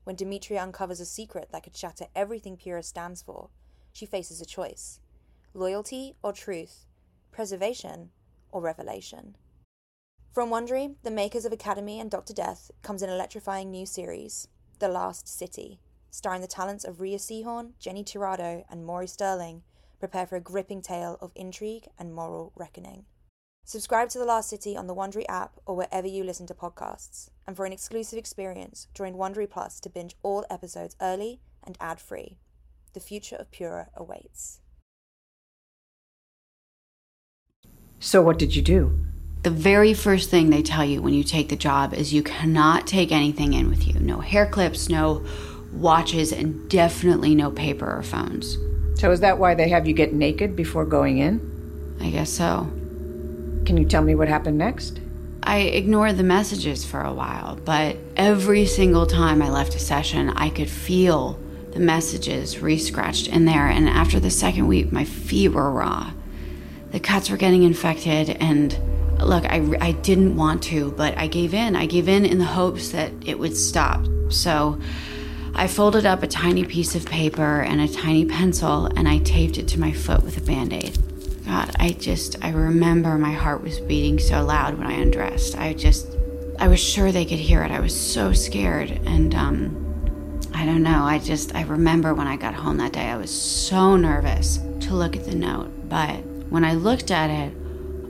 When 0.02 0.16
Demetria 0.16 0.60
uncovers 0.60 0.98
a 0.98 1.06
secret 1.06 1.50
that 1.52 1.62
could 1.62 1.76
shatter 1.76 2.06
everything 2.12 2.56
Pura 2.56 2.82
stands 2.82 3.22
for, 3.22 3.50
she 3.92 4.06
faces 4.06 4.40
a 4.40 4.44
choice 4.44 4.98
loyalty 5.54 6.16
or 6.20 6.32
truth, 6.32 6.86
preservation 7.30 8.10
or 8.50 8.60
revelation. 8.60 9.36
From 10.32 10.50
Wondery, 10.50 10.96
the 11.04 11.12
makers 11.12 11.44
of 11.44 11.52
Academy 11.52 12.00
and 12.00 12.10
Dr. 12.10 12.34
Death, 12.34 12.72
comes 12.82 13.02
an 13.02 13.08
electrifying 13.08 13.70
new 13.70 13.86
series, 13.86 14.48
The 14.80 14.88
Last 14.88 15.28
City 15.28 15.78
starring 16.10 16.40
the 16.40 16.48
talents 16.48 16.84
of 16.84 17.00
Rhea 17.00 17.18
Seehorn, 17.18 17.74
Jenny 17.78 18.02
Tirado, 18.02 18.64
and 18.68 18.84
Maury 18.84 19.06
Sterling, 19.06 19.62
prepare 20.00 20.26
for 20.26 20.34
a 20.34 20.40
gripping 20.40 20.82
tale 20.82 21.16
of 21.20 21.30
intrigue 21.36 21.86
and 22.00 22.12
moral 22.12 22.52
reckoning. 22.56 23.04
Subscribe 23.68 24.08
to 24.08 24.18
The 24.18 24.24
Last 24.24 24.48
City 24.48 24.78
on 24.78 24.86
the 24.86 24.94
Wondery 24.94 25.26
app 25.28 25.60
or 25.66 25.76
wherever 25.76 26.06
you 26.06 26.24
listen 26.24 26.46
to 26.46 26.54
podcasts. 26.54 27.28
And 27.46 27.54
for 27.54 27.66
an 27.66 27.72
exclusive 27.74 28.18
experience, 28.18 28.88
join 28.94 29.12
Wondery 29.12 29.46
Plus 29.46 29.78
to 29.80 29.90
binge 29.90 30.16
all 30.22 30.46
episodes 30.48 30.96
early 31.02 31.42
and 31.62 31.76
ad-free. 31.78 32.38
The 32.94 33.00
future 33.00 33.36
of 33.36 33.50
Pura 33.50 33.88
awaits. 33.94 34.60
So 38.00 38.22
what 38.22 38.38
did 38.38 38.56
you 38.56 38.62
do? 38.62 39.04
The 39.42 39.50
very 39.50 39.92
first 39.92 40.30
thing 40.30 40.48
they 40.48 40.62
tell 40.62 40.86
you 40.86 41.02
when 41.02 41.12
you 41.12 41.22
take 41.22 41.50
the 41.50 41.54
job 41.54 41.92
is 41.92 42.14
you 42.14 42.22
cannot 42.22 42.86
take 42.86 43.12
anything 43.12 43.52
in 43.52 43.68
with 43.68 43.86
you. 43.86 44.00
No 44.00 44.20
hair 44.20 44.46
clips, 44.46 44.88
no 44.88 45.22
watches, 45.74 46.32
and 46.32 46.70
definitely 46.70 47.34
no 47.34 47.50
paper 47.50 47.98
or 47.98 48.02
phones. 48.02 48.56
So 48.98 49.10
is 49.10 49.20
that 49.20 49.38
why 49.38 49.54
they 49.54 49.68
have 49.68 49.86
you 49.86 49.92
get 49.92 50.14
naked 50.14 50.56
before 50.56 50.86
going 50.86 51.18
in? 51.18 51.98
I 52.00 52.08
guess 52.08 52.30
so. 52.30 52.72
Can 53.64 53.76
you 53.76 53.84
tell 53.84 54.02
me 54.02 54.14
what 54.14 54.28
happened 54.28 54.58
next? 54.58 55.00
I 55.42 55.58
ignored 55.58 56.16
the 56.16 56.24
messages 56.24 56.84
for 56.84 57.02
a 57.02 57.12
while, 57.12 57.56
but 57.56 57.96
every 58.16 58.66
single 58.66 59.06
time 59.06 59.40
I 59.40 59.50
left 59.50 59.74
a 59.74 59.78
session, 59.78 60.30
I 60.30 60.50
could 60.50 60.68
feel 60.68 61.38
the 61.72 61.80
messages 61.80 62.58
re 62.60 62.78
scratched 62.78 63.28
in 63.28 63.44
there. 63.44 63.66
And 63.66 63.88
after 63.88 64.20
the 64.20 64.30
second 64.30 64.66
week, 64.66 64.92
my 64.92 65.04
feet 65.04 65.48
were 65.48 65.70
raw. 65.70 66.12
The 66.90 67.00
cuts 67.00 67.30
were 67.30 67.36
getting 67.36 67.62
infected, 67.62 68.30
and 68.40 68.78
look, 69.20 69.44
I, 69.44 69.76
I 69.80 69.92
didn't 69.92 70.36
want 70.36 70.62
to, 70.64 70.92
but 70.92 71.16
I 71.16 71.26
gave 71.26 71.54
in. 71.54 71.76
I 71.76 71.86
gave 71.86 72.08
in 72.08 72.24
in 72.24 72.38
the 72.38 72.44
hopes 72.44 72.90
that 72.90 73.12
it 73.26 73.38
would 73.38 73.56
stop. 73.56 74.06
So 74.30 74.80
I 75.54 75.66
folded 75.66 76.06
up 76.06 76.22
a 76.22 76.28
tiny 76.28 76.64
piece 76.64 76.94
of 76.94 77.06
paper 77.06 77.62
and 77.62 77.80
a 77.80 77.88
tiny 77.88 78.24
pencil 78.24 78.86
and 78.86 79.08
I 79.08 79.18
taped 79.18 79.58
it 79.58 79.66
to 79.68 79.80
my 79.80 79.92
foot 79.92 80.22
with 80.22 80.36
a 80.36 80.40
band 80.40 80.72
aid. 80.72 80.96
God, 81.48 81.74
I 81.80 81.92
just, 81.92 82.36
I 82.44 82.50
remember 82.50 83.16
my 83.16 83.32
heart 83.32 83.62
was 83.62 83.80
beating 83.80 84.18
so 84.18 84.44
loud 84.44 84.76
when 84.76 84.86
I 84.86 84.92
undressed. 84.92 85.56
I 85.56 85.72
just, 85.72 86.06
I 86.58 86.68
was 86.68 86.78
sure 86.78 87.10
they 87.10 87.24
could 87.24 87.38
hear 87.38 87.62
it. 87.62 87.70
I 87.70 87.80
was 87.80 87.98
so 87.98 88.34
scared. 88.34 88.90
And, 89.06 89.34
um, 89.34 90.42
I 90.52 90.66
don't 90.66 90.82
know. 90.82 91.04
I 91.04 91.18
just, 91.18 91.54
I 91.54 91.62
remember 91.62 92.12
when 92.12 92.26
I 92.26 92.36
got 92.36 92.52
home 92.52 92.76
that 92.76 92.92
day, 92.92 93.06
I 93.06 93.16
was 93.16 93.30
so 93.30 93.96
nervous 93.96 94.58
to 94.80 94.94
look 94.94 95.16
at 95.16 95.24
the 95.24 95.34
note. 95.34 95.88
But 95.88 96.16
when 96.50 96.66
I 96.66 96.74
looked 96.74 97.10
at 97.10 97.30
it, 97.30 97.54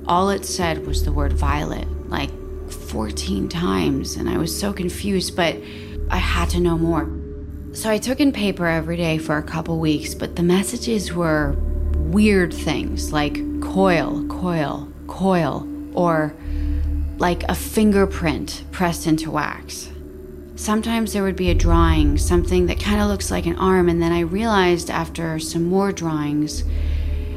all 0.09 0.31
it 0.31 0.45
said 0.45 0.85
was 0.85 1.05
the 1.05 1.13
word 1.13 1.33
violet, 1.33 1.87
like 2.09 2.33
14 2.73 3.49
times. 3.49 4.17
And 4.17 4.29
I 4.29 4.37
was 4.37 4.59
so 4.59 4.73
confused, 4.73 5.37
but 5.37 5.57
I 6.11 6.17
had 6.17 6.51
to 6.51 6.61
know 6.61 6.77
more. 6.77 7.09
So 7.73 7.89
I 7.89 7.99
took 7.99 8.19
in 8.19 8.33
paper 8.33 8.67
every 8.67 8.97
day 8.97 9.17
for 9.17 9.39
a 9.39 9.45
couple 9.45 9.79
weeks, 9.79 10.13
but 10.13 10.35
the 10.35 10.43
messages 10.43 11.13
were 11.13 11.57
weird 12.13 12.53
things 12.53 13.13
like 13.13 13.39
coil, 13.61 14.25
coil, 14.29 14.89
coil, 15.07 15.69
or 15.95 16.35
like 17.19 17.43
a 17.45 17.55
fingerprint 17.55 18.65
pressed 18.71 19.07
into 19.07 19.31
wax. 19.31 19.91
Sometimes 20.57 21.13
there 21.13 21.23
would 21.23 21.37
be 21.37 21.51
a 21.51 21.55
drawing, 21.55 22.19
something 22.19 22.67
that 22.67 22.81
kind 22.81 23.01
of 23.01 23.09
looks 23.09 23.31
like 23.31 23.47
an 23.47 23.57
arm, 23.57 23.89
and 23.89 24.03
then 24.03 24.13
I 24.13 24.21
realized 24.21 24.91
after 24.91 25.39
some 25.39 25.65
more 25.65 25.93
drawings, 25.93 26.65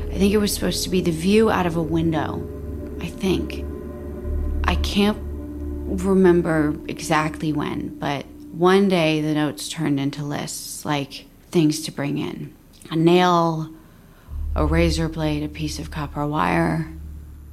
I 0.10 0.18
think 0.18 0.34
it 0.34 0.38
was 0.38 0.54
supposed 0.54 0.84
to 0.84 0.90
be 0.90 1.02
the 1.02 1.12
view 1.12 1.52
out 1.52 1.66
of 1.66 1.76
a 1.76 1.84
window. 1.84 2.48
I 3.00 3.08
think. 3.08 3.66
I 4.64 4.76
can't 4.76 5.18
remember 6.04 6.76
exactly 6.88 7.52
when, 7.52 7.98
but 7.98 8.26
one 8.52 8.90
day, 8.90 9.22
the 9.22 9.34
notes 9.34 9.70
turned 9.70 10.00
into 10.00 10.24
lists 10.24 10.86
like 10.86 11.26
things 11.50 11.82
to 11.82 11.92
bring 11.92 12.18
in 12.18 12.54
a 12.90 12.96
nail, 12.96 13.70
a 14.56 14.66
razor 14.66 15.08
blade, 15.10 15.44
a 15.44 15.48
piece 15.48 15.80
of 15.80 15.92
copper 15.92 16.26
wire. 16.26 16.92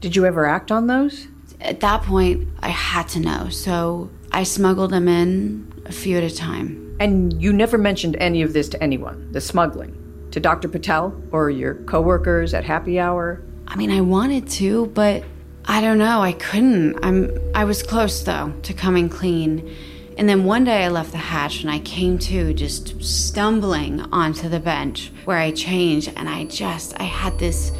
Did 0.01 0.17
you 0.17 0.27
ever 0.27 0.47
act 0.47 0.71
on 0.71 0.87
those? 0.87 1.29
At 1.61 1.81
that 1.81 2.03
point, 2.03 2.49
I 2.61 2.69
had 2.69 3.09
to 3.09 3.21
know, 3.21 3.49
so 3.49 4.11
I 4.33 4.45
smuggled 4.45 4.91
them 4.91 5.09
in 5.09 5.73
a 5.87 5.93
few 5.93 6.17
at 6.17 6.25
a 6.25 6.35
time. 6.35 6.97
And 7.01 7.41
you 7.41 7.53
never 7.53 7.79
mentioned 7.79 8.17
any 8.19 8.43
of 8.43 8.53
this 8.53 8.69
to 8.71 8.83
anyone, 8.83 9.33
the 9.33 9.41
smuggling? 9.41 9.95
To 10.33 10.41
Dr. 10.41 10.69
Patel 10.69 11.21
or 11.33 11.51
your 11.51 11.75
coworkers 11.75 12.53
at 12.55 12.65
happy 12.65 13.01
hour? 13.01 13.43
I 13.67 13.77
mean, 13.77 13.91
I 13.91 14.01
wanted 14.01 14.49
to, 14.51 14.87
but 14.87 15.25
I 15.65 15.81
don't 15.81 15.99
know, 15.99 16.23
I 16.23 16.33
couldn't. 16.33 16.99
I'm 17.05 17.31
I 17.55 17.65
was 17.65 17.83
close 17.83 18.23
though 18.23 18.55
to 18.63 18.73
coming 18.73 19.09
clean. 19.09 19.75
And 20.19 20.29
then 20.29 20.43
one 20.43 20.65
day 20.65 20.85
I 20.85 20.89
left 20.89 21.13
the 21.13 21.19
hatch 21.19 21.63
and 21.63 21.71
I 21.71 21.79
came 21.79 22.19
to 22.19 22.53
just 22.53 23.01
stumbling 23.03 24.01
onto 24.13 24.49
the 24.49 24.59
bench 24.59 25.13
where 25.25 25.39
I 25.39 25.53
changed 25.53 26.13
and 26.17 26.29
I 26.29 26.45
just 26.47 27.01
I 27.01 27.05
had 27.05 27.39
this 27.39 27.71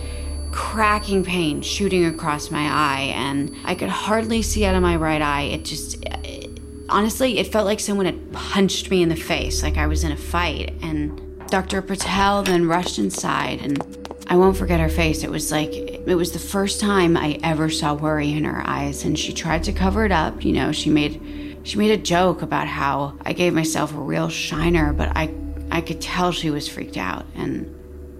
cracking 0.53 1.25
pain 1.25 1.63
shooting 1.63 2.07
across 2.07 2.53
my 2.53 2.63
eye 2.63 3.13
and 3.17 3.55
I 3.65 3.75
could 3.75 3.89
hardly 3.89 4.43
see 4.43 4.65
out 4.65 4.77
of 4.77 4.83
my 4.83 4.95
right 4.95 5.21
eye. 5.21 5.43
It 5.43 5.65
just 5.65 6.05
it, 6.05 6.61
honestly, 6.89 7.39
it 7.39 7.49
felt 7.49 7.67
like 7.67 7.81
someone 7.81 8.07
had 8.07 8.33
punched 8.33 8.89
me 8.89 9.03
in 9.03 9.09
the 9.09 9.17
face 9.17 9.65
like 9.65 9.77
I 9.77 9.89
was 9.89 10.05
in 10.05 10.13
a 10.13 10.17
fight 10.17 10.75
and 10.81 11.21
Dr. 11.49 11.83
Patel 11.83 12.45
then 12.45 12.69
rushed 12.69 13.01
inside 13.01 13.61
and 13.63 13.83
I 14.29 14.37
won't 14.37 14.57
forget 14.57 14.79
her 14.79 14.89
face. 14.89 15.25
It 15.25 15.31
was 15.31 15.51
like 15.51 15.73
it 15.73 16.15
was 16.15 16.31
the 16.31 16.39
first 16.39 16.81
time 16.81 17.17
I 17.17 17.41
ever 17.43 17.69
saw 17.69 17.95
worry 17.95 18.31
in 18.31 18.45
her 18.45 18.63
eyes 18.65 19.05
and 19.05 19.19
she 19.19 19.33
tried 19.33 19.65
to 19.65 19.73
cover 19.73 20.05
it 20.05 20.13
up, 20.13 20.45
you 20.45 20.53
know, 20.53 20.71
she 20.71 20.89
made 20.89 21.21
she 21.69 21.77
made 21.77 21.91
a 21.91 22.03
joke 22.03 22.41
about 22.41 22.67
how 22.67 23.19
I 23.27 23.35
gave 23.35 23.53
myself 23.53 23.93
a 23.93 23.99
real 23.99 24.31
shiner, 24.31 24.95
but 24.95 25.13
I 25.15 25.35
I 25.71 25.83
could 25.83 26.01
tell 26.01 26.33
she 26.33 26.49
was 26.49 26.67
freaked 26.67 26.97
out 26.97 27.27
and 27.35 27.75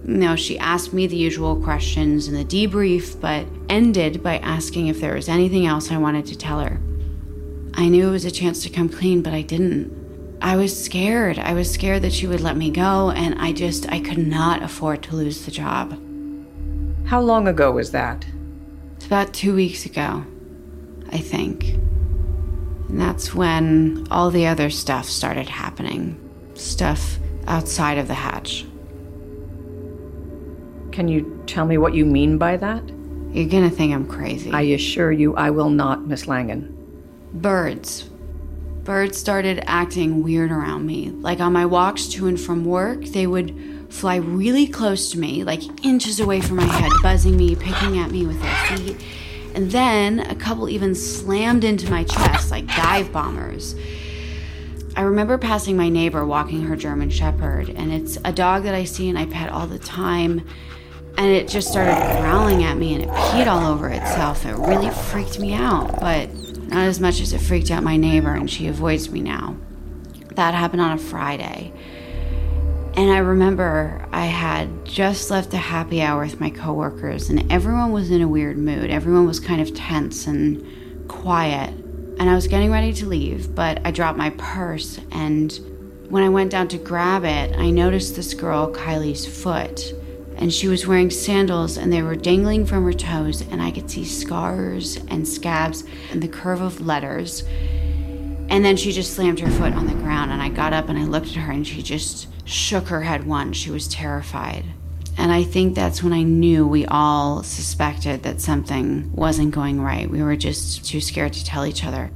you 0.05 0.17
know, 0.17 0.35
she 0.35 0.57
asked 0.59 0.93
me 0.93 1.07
the 1.07 1.17
usual 1.17 1.55
questions 1.61 2.27
in 2.27 2.35
the 2.35 2.45
debrief, 2.45 3.19
but 3.19 3.47
ended 3.67 4.21
by 4.21 4.37
asking 4.37 4.87
if 4.87 5.01
there 5.01 5.15
was 5.15 5.27
anything 5.27 5.65
else 5.65 5.91
I 5.91 5.97
wanted 5.97 6.27
to 6.27 6.37
tell 6.37 6.59
her. 6.59 6.79
I 7.73 7.89
knew 7.89 8.07
it 8.07 8.11
was 8.11 8.23
a 8.23 8.31
chance 8.31 8.61
to 8.63 8.69
come 8.69 8.87
clean, 8.87 9.23
but 9.23 9.33
I 9.33 9.41
didn't. 9.41 10.37
I 10.41 10.55
was 10.55 10.85
scared. 10.85 11.37
I 11.37 11.53
was 11.53 11.69
scared 11.69 12.03
that 12.03 12.13
she 12.13 12.27
would 12.27 12.41
let 12.41 12.55
me 12.55 12.69
go, 12.69 13.09
and 13.09 13.39
I 13.41 13.51
just, 13.51 13.91
I 13.91 13.99
could 13.99 14.19
not 14.19 14.63
afford 14.63 15.03
to 15.03 15.15
lose 15.15 15.43
the 15.43 15.51
job. 15.51 15.99
How 17.07 17.19
long 17.19 17.47
ago 17.47 17.71
was 17.71 17.91
that? 17.91 18.25
It's 18.95 19.07
about 19.07 19.33
two 19.33 19.55
weeks 19.55 19.85
ago, 19.85 20.23
I 21.11 21.17
think. 21.17 21.75
And 22.89 22.99
that's 22.99 23.35
when 23.35 24.07
all 24.09 24.31
the 24.31 24.47
other 24.47 24.71
stuff 24.71 25.05
started 25.05 25.47
happening. 25.47 26.19
Stuff 26.55 27.19
outside 27.47 27.99
of 27.99 28.07
the 28.07 28.15
hatch. 28.15 28.65
Can 30.91 31.07
you 31.07 31.41
tell 31.45 31.65
me 31.65 31.77
what 31.77 31.93
you 31.93 32.03
mean 32.03 32.39
by 32.39 32.57
that? 32.57 32.83
You're 33.31 33.47
gonna 33.47 33.69
think 33.69 33.93
I'm 33.93 34.07
crazy. 34.07 34.51
I 34.51 34.61
assure 34.61 35.11
you 35.11 35.35
I 35.35 35.51
will 35.51 35.69
not, 35.69 36.07
Miss 36.07 36.27
Langan. 36.27 36.75
Birds. 37.31 38.09
Birds 38.83 39.17
started 39.19 39.63
acting 39.67 40.23
weird 40.23 40.51
around 40.51 40.87
me. 40.87 41.11
Like 41.11 41.39
on 41.39 41.53
my 41.53 41.67
walks 41.67 42.07
to 42.07 42.25
and 42.25 42.41
from 42.41 42.65
work, 42.65 43.05
they 43.05 43.27
would 43.27 43.85
fly 43.89 44.15
really 44.15 44.65
close 44.65 45.11
to 45.11 45.19
me, 45.19 45.43
like 45.43 45.85
inches 45.85 46.19
away 46.19 46.41
from 46.41 46.57
my 46.57 46.63
head, 46.63 46.91
buzzing 47.03 47.37
me, 47.37 47.55
picking 47.55 47.99
at 47.99 48.09
me 48.09 48.25
with 48.25 48.41
their 48.41 48.77
feet 48.77 48.97
and 49.59 49.71
then 49.71 50.19
a 50.21 50.35
couple 50.35 50.69
even 50.69 50.95
slammed 50.95 51.65
into 51.65 51.91
my 51.91 52.05
chest 52.05 52.49
like 52.49 52.65
dive 52.65 53.11
bombers. 53.11 53.75
I 54.95 55.01
remember 55.01 55.37
passing 55.37 55.75
my 55.75 55.89
neighbor 55.89 56.25
walking 56.25 56.61
her 56.61 56.77
German 56.77 57.09
Shepherd, 57.09 57.69
and 57.69 57.91
it's 57.91 58.17
a 58.23 58.31
dog 58.31 58.63
that 58.63 58.73
I 58.73 58.85
see 58.85 59.09
and 59.09 59.19
I 59.19 59.25
pet 59.25 59.49
all 59.49 59.67
the 59.67 59.77
time. 59.77 60.47
and 61.17 61.27
it 61.27 61.49
just 61.49 61.67
started 61.67 62.21
growling 62.21 62.63
at 62.63 62.77
me 62.77 62.93
and 62.93 63.03
it 63.03 63.09
peed 63.09 63.47
all 63.47 63.69
over 63.69 63.89
itself. 63.89 64.45
It 64.45 64.55
really 64.55 64.89
freaked 64.91 65.39
me 65.39 65.53
out, 65.53 65.99
but 65.99 66.33
not 66.69 66.85
as 66.85 67.01
much 67.01 67.19
as 67.19 67.33
it 67.33 67.41
freaked 67.41 67.69
out 67.69 67.83
my 67.83 67.97
neighbor, 67.97 68.33
and 68.33 68.49
she 68.49 68.67
avoids 68.67 69.09
me 69.09 69.19
now. 69.19 69.57
That 70.35 70.53
happened 70.53 70.81
on 70.81 70.93
a 70.93 70.97
Friday. 70.97 71.73
And 72.95 73.11
I 73.11 73.19
remember 73.19 74.05
I 74.11 74.25
had 74.25 74.83
just 74.83 75.31
left 75.31 75.53
a 75.53 75.57
happy 75.57 76.01
hour 76.01 76.23
with 76.23 76.39
my 76.39 76.49
coworkers, 76.49 77.29
and 77.29 77.49
everyone 77.51 77.91
was 77.91 78.11
in 78.11 78.21
a 78.21 78.27
weird 78.27 78.57
mood. 78.57 78.89
Everyone 78.89 79.25
was 79.25 79.39
kind 79.39 79.61
of 79.61 79.73
tense 79.73 80.27
and 80.27 81.07
quiet. 81.07 81.69
And 82.19 82.29
I 82.29 82.35
was 82.35 82.47
getting 82.47 82.71
ready 82.71 82.91
to 82.93 83.05
leave, 83.05 83.55
but 83.55 83.79
I 83.85 83.91
dropped 83.91 84.17
my 84.17 84.31
purse. 84.31 84.99
And 85.11 85.57
when 86.09 86.23
I 86.23 86.29
went 86.29 86.51
down 86.51 86.67
to 86.69 86.77
grab 86.77 87.23
it, 87.23 87.55
I 87.57 87.69
noticed 87.69 88.15
this 88.15 88.33
girl, 88.33 88.73
Kylie's 88.73 89.25
foot. 89.25 89.93
And 90.35 90.53
she 90.53 90.67
was 90.67 90.87
wearing 90.87 91.09
sandals, 91.09 91.77
and 91.77 91.93
they 91.93 92.01
were 92.01 92.15
dangling 92.15 92.65
from 92.65 92.83
her 92.83 92.93
toes, 92.93 93.41
and 93.41 93.61
I 93.61 93.71
could 93.71 93.89
see 93.89 94.03
scars 94.03 94.97
and 95.07 95.27
scabs 95.27 95.83
and 96.11 96.21
the 96.21 96.27
curve 96.27 96.61
of 96.61 96.85
letters. 96.85 97.43
And 98.49 98.65
then 98.65 98.75
she 98.75 98.91
just 98.91 99.13
slammed 99.13 99.39
her 99.39 99.49
foot 99.51 99.73
on 99.73 99.87
the 99.87 99.93
ground, 99.93 100.31
and 100.31 100.41
I 100.41 100.49
got 100.49 100.73
up 100.73 100.89
and 100.89 100.97
I 100.97 101.03
looked 101.03 101.29
at 101.29 101.35
her, 101.35 101.51
and 101.51 101.65
she 101.65 101.81
just 101.81 102.27
shook 102.45 102.87
her 102.87 103.03
head 103.03 103.25
once. 103.25 103.55
She 103.57 103.71
was 103.71 103.87
terrified. 103.87 104.65
And 105.17 105.31
I 105.31 105.43
think 105.43 105.75
that's 105.75 106.01
when 106.01 106.13
I 106.13 106.23
knew 106.23 106.65
we 106.65 106.85
all 106.85 107.43
suspected 107.43 108.23
that 108.23 108.41
something 108.41 109.11
wasn't 109.13 109.51
going 109.51 109.81
right. 109.81 110.09
We 110.09 110.23
were 110.23 110.35
just 110.35 110.85
too 110.85 111.01
scared 111.01 111.33
to 111.33 111.43
tell 111.43 111.65
each 111.65 111.83
other. 111.83 112.09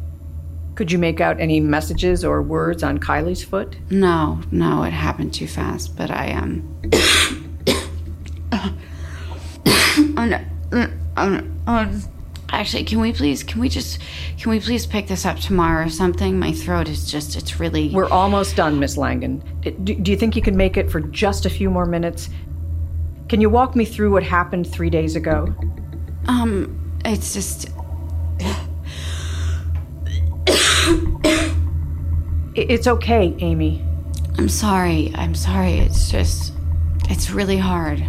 Could 0.75 0.91
you 0.91 0.97
make 0.97 1.21
out 1.21 1.39
any 1.39 1.59
messages 1.59 2.25
or 2.25 2.41
words 2.41 2.81
on 2.81 2.97
Kylie's 2.97 3.43
foot? 3.43 3.75
No, 3.91 4.39
no, 4.51 4.83
it 4.83 4.91
happened 4.91 5.33
too 5.33 5.47
fast. 5.47 5.95
But 5.95 6.09
I 6.09 6.31
um. 6.31 6.79
um, 10.17 10.45
um, 11.17 11.61
um, 11.67 12.01
actually, 12.53 12.83
can 12.83 12.99
we 12.99 13.11
please? 13.11 13.43
Can 13.43 13.59
we 13.59 13.67
just? 13.67 13.99
Can 14.37 14.51
we 14.51 14.59
please 14.59 14.85
pick 14.85 15.07
this 15.07 15.25
up 15.25 15.39
tomorrow 15.39 15.85
or 15.85 15.89
something? 15.89 16.39
My 16.39 16.51
throat 16.51 16.87
is 16.87 17.09
just. 17.11 17.35
It's 17.35 17.59
really. 17.59 17.89
We're 17.89 18.09
almost 18.09 18.55
done, 18.55 18.79
Miss 18.79 18.95
Langan. 18.97 19.43
Do, 19.61 19.95
do 19.95 20.11
you 20.11 20.17
think 20.17 20.35
you 20.35 20.41
can 20.41 20.55
make 20.55 20.77
it 20.77 20.89
for 20.89 21.01
just 21.01 21.45
a 21.45 21.49
few 21.49 21.69
more 21.69 21.85
minutes? 21.85 22.29
Can 23.29 23.41
you 23.41 23.49
walk 23.49 23.75
me 23.75 23.85
through 23.85 24.11
what 24.11 24.23
happened 24.23 24.71
three 24.71 24.89
days 24.89 25.15
ago? 25.15 25.53
Um, 26.27 26.99
it's 27.03 27.33
just. 27.33 27.69
It's 32.55 32.85
okay, 32.85 33.35
Amy. 33.39 33.83
I'm 34.37 34.47
sorry. 34.47 35.11
I'm 35.15 35.33
sorry. 35.33 35.79
It's 35.79 36.11
just. 36.11 36.53
It's 37.09 37.31
really 37.31 37.57
hard. 37.57 38.05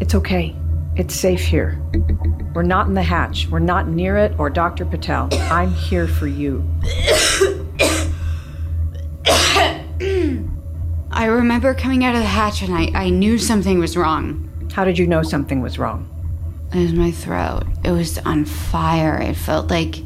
It's 0.00 0.14
okay. 0.16 0.56
It's 0.98 1.14
safe 1.14 1.42
here. 1.42 1.80
We're 2.54 2.64
not 2.64 2.88
in 2.88 2.94
the 2.94 3.04
hatch. 3.04 3.46
We're 3.46 3.60
not 3.60 3.86
near 3.86 4.16
it 4.16 4.36
or 4.36 4.50
Dr. 4.50 4.84
Patel. 4.84 5.28
I'm 5.32 5.70
here 5.72 6.08
for 6.08 6.26
you. 6.26 6.68
I 11.12 11.26
remember 11.26 11.72
coming 11.74 12.04
out 12.04 12.16
of 12.16 12.20
the 12.20 12.26
hatch 12.26 12.62
and 12.62 12.74
I, 12.74 12.90
I 12.96 13.10
knew 13.10 13.38
something 13.38 13.78
was 13.78 13.96
wrong. 13.96 14.50
How 14.72 14.84
did 14.84 14.98
you 14.98 15.06
know 15.06 15.22
something 15.22 15.62
was 15.62 15.78
wrong? 15.78 16.08
It 16.74 16.80
was 16.80 16.92
my 16.92 17.12
throat. 17.12 17.62
It 17.84 17.92
was 17.92 18.18
on 18.18 18.44
fire. 18.44 19.20
It 19.20 19.36
felt 19.36 19.70
like 19.70 19.98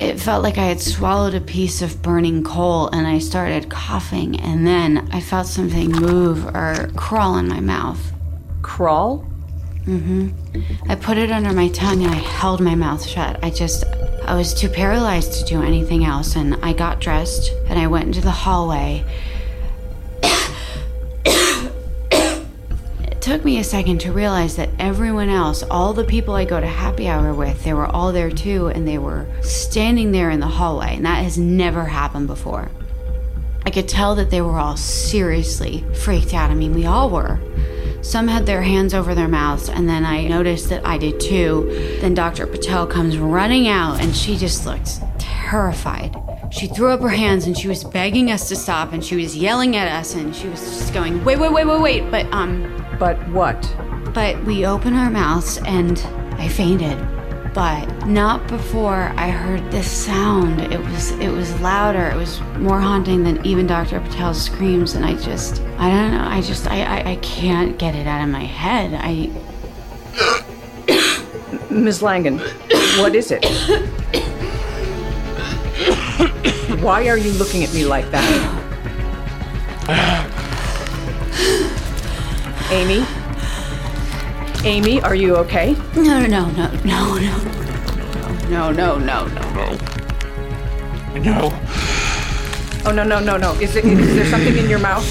it 0.00 0.18
felt 0.18 0.42
like 0.42 0.56
I 0.56 0.64
had 0.64 0.80
swallowed 0.80 1.34
a 1.34 1.42
piece 1.42 1.82
of 1.82 2.00
burning 2.00 2.42
coal 2.44 2.88
and 2.88 3.06
I 3.06 3.18
started 3.18 3.68
coughing 3.68 4.40
and 4.40 4.66
then 4.66 5.10
I 5.12 5.20
felt 5.20 5.48
something 5.48 5.90
move 5.90 6.46
or 6.56 6.88
crawl 6.96 7.36
in 7.36 7.46
my 7.46 7.60
mouth. 7.60 8.00
Crawl? 8.62 9.29
Mm-hmm. 9.86 10.90
I 10.90 10.94
put 10.94 11.18
it 11.18 11.30
under 11.30 11.52
my 11.52 11.68
tongue 11.68 12.02
and 12.02 12.14
I 12.14 12.18
held 12.18 12.60
my 12.60 12.74
mouth 12.74 13.04
shut. 13.04 13.42
I 13.42 13.50
just 13.50 13.84
I 14.24 14.34
was 14.34 14.54
too 14.54 14.68
paralyzed 14.68 15.32
to 15.34 15.44
do 15.44 15.62
anything 15.62 16.04
else 16.04 16.36
and 16.36 16.54
I 16.62 16.72
got 16.72 17.00
dressed 17.00 17.50
and 17.66 17.78
I 17.78 17.86
went 17.86 18.06
into 18.06 18.20
the 18.20 18.30
hallway 18.30 19.04
It 23.20 23.24
took 23.24 23.44
me 23.44 23.58
a 23.58 23.64
second 23.64 23.98
to 24.00 24.12
realize 24.12 24.56
that 24.56 24.70
everyone 24.78 25.28
else, 25.28 25.62
all 25.64 25.92
the 25.92 26.04
people 26.04 26.34
I 26.34 26.46
go 26.46 26.58
to 26.58 26.66
happy 26.66 27.06
hour 27.06 27.34
with, 27.34 27.64
they 27.64 27.74
were 27.74 27.84
all 27.86 28.12
there 28.12 28.30
too, 28.30 28.68
and 28.68 28.88
they 28.88 28.96
were 28.96 29.26
standing 29.42 30.10
there 30.10 30.30
in 30.30 30.40
the 30.40 30.46
hallway, 30.46 30.96
and 30.96 31.04
that 31.04 31.22
has 31.22 31.36
never 31.36 31.84
happened 31.84 32.28
before. 32.28 32.70
I 33.66 33.68
could 33.68 33.90
tell 33.90 34.14
that 34.14 34.30
they 34.30 34.40
were 34.40 34.58
all 34.58 34.78
seriously 34.78 35.84
freaked 35.92 36.32
out. 36.32 36.50
I 36.50 36.54
mean, 36.54 36.74
we 36.74 36.86
all 36.86 37.10
were. 37.10 37.38
Some 38.02 38.28
had 38.28 38.46
their 38.46 38.62
hands 38.62 38.94
over 38.94 39.14
their 39.14 39.28
mouths, 39.28 39.68
and 39.68 39.88
then 39.88 40.04
I 40.04 40.26
noticed 40.26 40.68
that 40.70 40.86
I 40.86 40.98
did 40.98 41.20
too. 41.20 41.98
Then 42.00 42.14
Dr. 42.14 42.46
Patel 42.46 42.86
comes 42.86 43.18
running 43.18 43.68
out, 43.68 44.00
and 44.00 44.14
she 44.14 44.36
just 44.36 44.66
looked 44.66 45.00
terrified. 45.18 46.16
She 46.50 46.66
threw 46.66 46.90
up 46.90 47.00
her 47.00 47.08
hands 47.08 47.46
and 47.46 47.56
she 47.56 47.68
was 47.68 47.84
begging 47.84 48.32
us 48.32 48.48
to 48.48 48.56
stop, 48.56 48.92
and 48.92 49.04
she 49.04 49.16
was 49.16 49.36
yelling 49.36 49.76
at 49.76 49.86
us, 49.88 50.14
and 50.14 50.34
she 50.34 50.48
was 50.48 50.60
just 50.60 50.94
going, 50.94 51.24
"Wait, 51.24 51.38
wait, 51.38 51.52
wait, 51.52 51.66
wait, 51.66 51.80
wait!" 51.80 52.10
But 52.10 52.26
um, 52.32 52.84
But 52.98 53.16
what? 53.28 53.60
but 54.12 54.42
we 54.44 54.66
opened 54.66 54.96
our 54.96 55.10
mouths 55.10 55.58
and 55.66 55.98
I 56.38 56.48
fainted. 56.48 56.98
But 57.52 58.06
not 58.06 58.46
before 58.46 59.12
I 59.16 59.28
heard 59.28 59.72
this 59.72 59.90
sound. 59.90 60.60
It 60.72 60.78
was 60.78 61.10
it 61.12 61.28
was 61.28 61.60
louder. 61.60 62.06
It 62.06 62.16
was 62.16 62.40
more 62.58 62.80
haunting 62.80 63.24
than 63.24 63.44
even 63.44 63.66
Dr. 63.66 63.98
Patel's 64.00 64.40
screams. 64.40 64.94
And 64.94 65.04
I 65.04 65.14
just 65.14 65.60
I 65.78 65.90
don't 65.90 66.12
know. 66.12 66.26
I 66.28 66.42
just 66.42 66.68
I 66.68 66.82
I, 66.82 67.10
I 67.12 67.16
can't 67.16 67.76
get 67.76 67.96
it 67.96 68.06
out 68.06 68.22
of 68.22 68.28
my 68.28 68.44
head. 68.44 68.94
I 68.94 69.30
Ms. 71.70 72.02
Langan, 72.02 72.38
what 72.98 73.16
is 73.16 73.32
it? 73.32 73.44
Why 76.80 77.08
are 77.08 77.18
you 77.18 77.32
looking 77.32 77.64
at 77.64 77.74
me 77.74 77.84
like 77.84 78.08
that? 78.10 78.58
Amy? 82.70 83.04
Amy, 84.64 85.00
are 85.02 85.14
you 85.14 85.36
okay? 85.36 85.74
no 85.96 86.26
no 86.26 86.50
no 86.50 86.70
no 86.84 87.16
no 87.18 87.18
no 88.50 88.70
no 88.70 88.98
no 88.98 88.98
no 88.98 89.28
no. 89.28 89.78
No. 91.14 91.20
No. 91.20 91.50
Oh, 92.86 92.92
no, 92.92 93.04
no, 93.04 93.20
no, 93.20 93.36
no. 93.36 93.52
Is, 93.54 93.76
it, 93.76 93.84
is 93.84 94.14
there 94.14 94.24
something 94.26 94.56
in 94.56 94.70
your 94.70 94.78
mouth? 94.78 95.04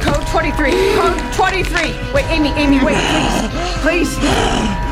Code 0.00 0.26
23. 0.28 0.70
Code 0.94 1.32
23. 1.32 2.12
Wait, 2.12 2.24
Amy, 2.26 2.50
Amy, 2.50 2.84
wait, 2.84 2.96
please. 3.10 3.50
Please. 3.82 4.18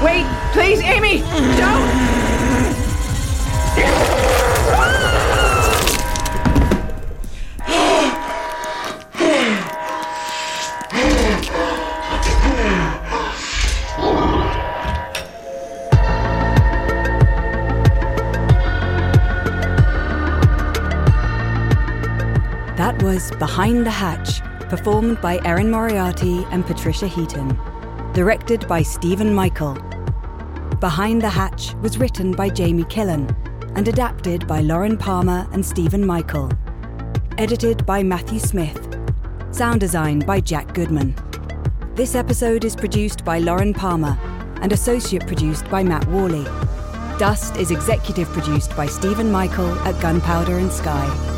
Wait, 0.03 0.27
please, 0.53 0.81
Amy. 0.81 1.21
Don't. 1.57 2.18
Behind 23.39 23.87
the 23.87 23.91
Hatch, 23.91 24.41
performed 24.69 25.21
by 25.21 25.41
Erin 25.45 25.71
Moriarty 25.71 26.45
and 26.51 26.67
Patricia 26.67 27.07
Heaton. 27.07 27.57
Directed 28.13 28.67
by 28.67 28.83
Stephen 28.83 29.33
Michael. 29.33 29.75
Behind 30.81 31.23
the 31.23 31.29
Hatch 31.29 31.75
was 31.75 31.99
written 31.99 32.33
by 32.33 32.49
Jamie 32.49 32.83
Killen 32.83 33.33
and 33.77 33.87
adapted 33.87 34.45
by 34.49 34.61
Lauren 34.61 34.97
Palmer 34.97 35.47
and 35.53 35.65
Stephen 35.65 36.05
Michael. 36.05 36.51
Edited 37.39 37.87
by 37.87 38.03
Matthew 38.03 38.41
Smith. 38.41 38.99
Sound 39.53 39.79
design 39.79 40.19
by 40.19 40.41
Jack 40.41 40.75
Goodman. 40.75 41.15
This 41.95 42.17
episode 42.17 42.65
is 42.65 42.75
produced 42.75 43.25
by 43.25 43.39
Lauren 43.39 43.73
Palmer 43.73 44.19
and 44.63 44.73
associate 44.73 45.29
produced 45.29 45.71
by 45.71 45.85
Matt 45.85 46.05
Worley. 46.09 46.43
Dust 47.21 47.57
is 47.57 47.71
executive 47.71 48.27
produced 48.31 48.77
by 48.77 48.87
Stephen 48.87 49.31
Michael 49.31 49.79
at 49.87 50.01
Gunpowder 50.03 50.59
and 50.59 50.73
Sky. 50.73 51.38